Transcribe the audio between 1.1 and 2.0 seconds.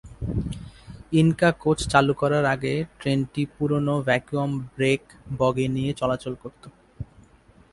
Inca coach